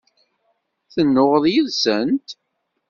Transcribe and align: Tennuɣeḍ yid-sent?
Tennuɣeḍ 0.93 1.43
yid-sent? 1.53 2.29